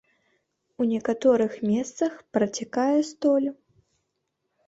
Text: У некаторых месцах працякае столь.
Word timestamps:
У 0.83 0.87
некаторых 0.91 1.53
месцах 1.71 2.11
працякае 2.37 2.99
столь. 3.11 3.45